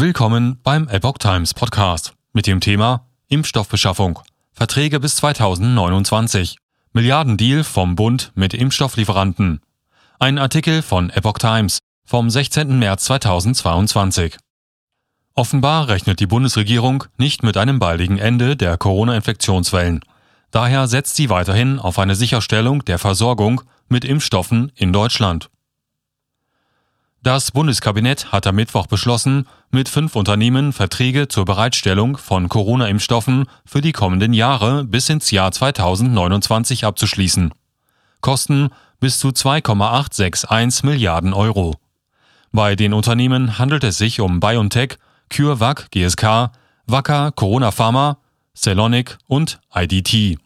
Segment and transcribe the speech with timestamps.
[0.00, 4.18] Willkommen beim Epoch Times Podcast mit dem Thema Impfstoffbeschaffung.
[4.50, 6.56] Verträge bis 2029.
[6.94, 9.60] Milliardendeal vom Bund mit Impfstofflieferanten.
[10.18, 12.78] Ein Artikel von Epoch Times vom 16.
[12.78, 14.38] März 2022.
[15.34, 20.00] Offenbar rechnet die Bundesregierung nicht mit einem baldigen Ende der Corona-Infektionswellen.
[20.50, 23.60] Daher setzt sie weiterhin auf eine Sicherstellung der Versorgung
[23.90, 25.50] mit Impfstoffen in Deutschland.
[27.22, 33.82] Das Bundeskabinett hat am Mittwoch beschlossen, mit fünf Unternehmen Verträge zur Bereitstellung von Corona-Impfstoffen für
[33.82, 37.52] die kommenden Jahre bis ins Jahr 2029 abzuschließen.
[38.22, 38.70] Kosten
[39.00, 41.76] bis zu 2,861 Milliarden Euro.
[42.52, 44.96] Bei den Unternehmen handelt es sich um BioNTech,
[45.28, 46.52] CureVac GSK,
[46.86, 48.16] Wacker Corona Pharma,
[48.54, 50.38] Celonic und IDT.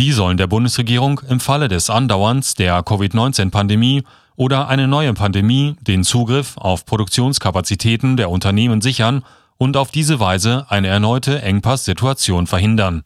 [0.00, 4.02] Die sollen der Bundesregierung im Falle des Andauerns der Covid-19-Pandemie
[4.34, 9.22] oder eine neue Pandemie den Zugriff auf Produktionskapazitäten der Unternehmen sichern
[9.58, 13.02] und auf diese Weise eine erneute Engpasssituation verhindern.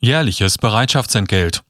[0.00, 1.62] Jährliches Bereitschaftsentgelt.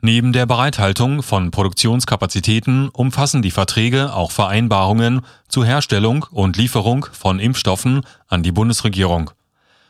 [0.00, 7.38] Neben der Bereithaltung von Produktionskapazitäten umfassen die Verträge auch Vereinbarungen zur Herstellung und Lieferung von
[7.38, 9.30] Impfstoffen an die Bundesregierung.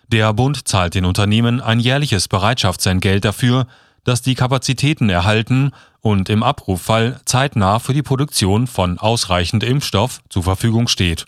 [0.08, 3.66] Der Bund zahlt den Unternehmen ein jährliches Bereitschaftsentgelt dafür,
[4.06, 10.44] dass die Kapazitäten erhalten und im Abruffall zeitnah für die Produktion von ausreichend Impfstoff zur
[10.44, 11.26] Verfügung steht.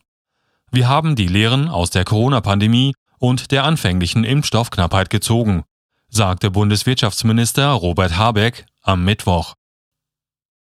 [0.71, 5.65] Wir haben die Lehren aus der Corona-Pandemie und der anfänglichen Impfstoffknappheit gezogen,
[6.09, 9.55] sagte Bundeswirtschaftsminister Robert Habeck am Mittwoch.